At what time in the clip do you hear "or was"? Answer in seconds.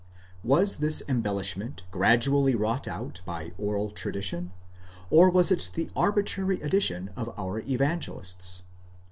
5.11-5.51